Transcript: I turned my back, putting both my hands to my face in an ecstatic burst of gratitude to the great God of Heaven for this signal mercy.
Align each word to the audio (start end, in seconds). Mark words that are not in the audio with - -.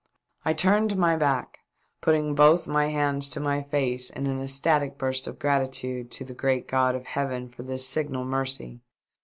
I 0.43 0.55
turned 0.55 0.97
my 0.97 1.15
back, 1.15 1.59
putting 2.01 2.33
both 2.33 2.65
my 2.67 2.87
hands 2.87 3.29
to 3.29 3.39
my 3.39 3.61
face 3.61 4.09
in 4.09 4.25
an 4.25 4.41
ecstatic 4.41 4.97
burst 4.97 5.27
of 5.27 5.37
gratitude 5.37 6.09
to 6.09 6.25
the 6.25 6.33
great 6.33 6.67
God 6.67 6.95
of 6.95 7.05
Heaven 7.05 7.47
for 7.49 7.61
this 7.61 7.87
signal 7.87 8.25
mercy. 8.25 8.81